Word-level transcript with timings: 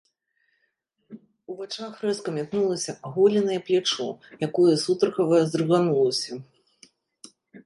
У 1.51 1.57
вачах 1.59 1.93
рэзка 2.05 2.29
мятнулася 2.37 2.95
аголенае 3.09 3.59
плячо, 3.67 4.09
якое 4.49 4.73
сударгава 4.85 5.37
здрыганулася. 5.53 6.33